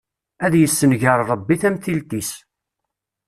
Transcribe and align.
Ad 0.45 0.53
yessenger 0.57 1.15
Ṛebbi 1.31 1.55
tamtilt-is! 1.61 2.31